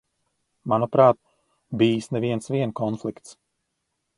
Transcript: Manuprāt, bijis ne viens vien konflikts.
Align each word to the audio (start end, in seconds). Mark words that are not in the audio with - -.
Manuprāt, 0.71 1.19
bijis 1.81 2.09
ne 2.17 2.25
viens 2.25 2.53
vien 2.57 2.75
konflikts. 2.81 3.37